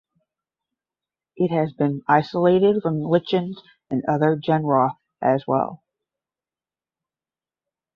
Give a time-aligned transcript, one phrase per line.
[1.35, 3.61] It has been isolated from lichens
[3.91, 5.83] in other genera as well.